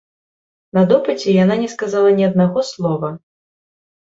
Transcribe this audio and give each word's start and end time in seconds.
На 0.77 0.81
допыце 0.91 1.35
яна 1.43 1.55
не 1.65 1.69
сказала 1.75 2.09
ні 2.21 2.27
аднаго 2.31 2.59
слова. 2.71 3.07